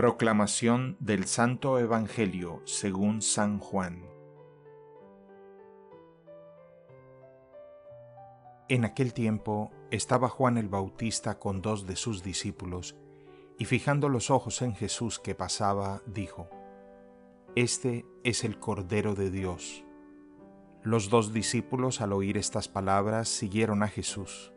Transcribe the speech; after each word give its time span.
Proclamación 0.00 0.96
del 0.98 1.26
Santo 1.26 1.78
Evangelio 1.78 2.62
según 2.64 3.20
San 3.20 3.58
Juan. 3.58 4.02
En 8.70 8.86
aquel 8.86 9.12
tiempo 9.12 9.70
estaba 9.90 10.30
Juan 10.30 10.56
el 10.56 10.70
Bautista 10.70 11.38
con 11.38 11.60
dos 11.60 11.86
de 11.86 11.96
sus 11.96 12.22
discípulos, 12.22 12.96
y 13.58 13.66
fijando 13.66 14.08
los 14.08 14.30
ojos 14.30 14.62
en 14.62 14.74
Jesús 14.74 15.18
que 15.18 15.34
pasaba, 15.34 16.00
dijo, 16.06 16.48
Este 17.54 18.06
es 18.24 18.42
el 18.44 18.58
Cordero 18.58 19.14
de 19.14 19.30
Dios. 19.30 19.84
Los 20.82 21.10
dos 21.10 21.34
discípulos 21.34 22.00
al 22.00 22.14
oír 22.14 22.38
estas 22.38 22.68
palabras 22.68 23.28
siguieron 23.28 23.82
a 23.82 23.88
Jesús. 23.88 24.54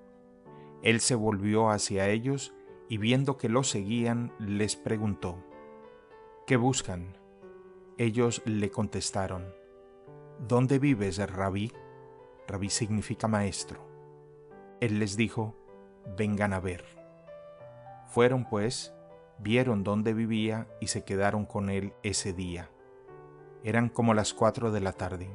Él 0.83 1.01
se 1.01 1.15
volvió 1.15 1.69
hacia 1.69 2.07
ellos 2.07 2.53
y 2.89 2.97
viendo 2.97 3.37
que 3.37 3.49
lo 3.49 3.63
seguían, 3.63 4.33
les 4.39 4.75
preguntó, 4.75 5.37
¿qué 6.45 6.57
buscan? 6.57 7.17
Ellos 7.97 8.41
le 8.45 8.71
contestaron, 8.71 9.53
¿dónde 10.39 10.79
vives, 10.79 11.17
rabí? 11.29 11.71
Rabí 12.47 12.69
significa 12.69 13.27
maestro. 13.27 13.87
Él 14.81 14.99
les 14.99 15.15
dijo, 15.15 15.55
vengan 16.17 16.53
a 16.53 16.59
ver. 16.59 16.83
Fueron 18.07 18.45
pues, 18.45 18.93
vieron 19.39 19.83
dónde 19.83 20.13
vivía 20.13 20.67
y 20.79 20.87
se 20.87 21.03
quedaron 21.03 21.45
con 21.45 21.69
él 21.69 21.93
ese 22.03 22.33
día. 22.33 22.69
Eran 23.63 23.89
como 23.89 24.13
las 24.13 24.33
cuatro 24.33 24.71
de 24.71 24.81
la 24.81 24.91
tarde. 24.91 25.29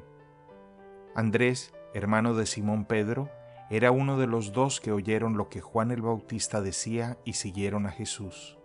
Andrés, 1.14 1.72
hermano 1.94 2.34
de 2.34 2.46
Simón 2.46 2.84
Pedro, 2.84 3.30
era 3.70 3.90
uno 3.90 4.18
de 4.18 4.26
los 4.26 4.52
dos 4.52 4.80
que 4.80 4.92
oyeron 4.92 5.36
lo 5.36 5.48
que 5.50 5.60
Juan 5.60 5.90
el 5.90 6.00
Bautista 6.00 6.62
decía 6.62 7.18
y 7.24 7.34
siguieron 7.34 7.86
a 7.86 7.90
Jesús. 7.90 8.58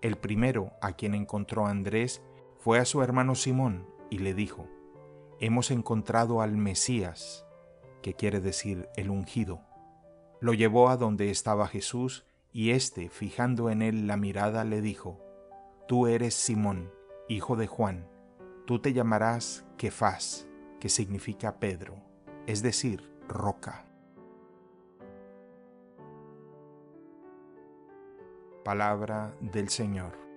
El 0.00 0.16
primero 0.16 0.72
a 0.80 0.92
quien 0.92 1.14
encontró 1.14 1.66
Andrés 1.66 2.22
fue 2.58 2.78
a 2.78 2.84
su 2.84 3.02
hermano 3.02 3.34
Simón 3.34 3.86
y 4.08 4.18
le 4.18 4.32
dijo, 4.32 4.68
Hemos 5.40 5.70
encontrado 5.70 6.40
al 6.40 6.56
Mesías, 6.56 7.46
que 8.02 8.14
quiere 8.14 8.40
decir 8.40 8.88
el 8.96 9.10
ungido. 9.10 9.60
Lo 10.40 10.54
llevó 10.54 10.88
a 10.88 10.96
donde 10.96 11.30
estaba 11.30 11.66
Jesús 11.66 12.24
y 12.52 12.70
éste, 12.70 13.08
fijando 13.08 13.70
en 13.70 13.82
él 13.82 14.06
la 14.06 14.16
mirada, 14.16 14.64
le 14.64 14.80
dijo, 14.80 15.18
Tú 15.88 16.06
eres 16.06 16.34
Simón, 16.34 16.92
hijo 17.28 17.56
de 17.56 17.66
Juan, 17.66 18.06
tú 18.66 18.78
te 18.78 18.92
llamarás 18.92 19.64
Kefas, 19.76 20.46
que 20.78 20.88
significa 20.88 21.58
Pedro, 21.58 21.96
es 22.46 22.62
decir, 22.62 23.10
roca. 23.28 23.89
Palabra 28.64 29.34
del 29.40 29.68
Señor. 29.68 30.29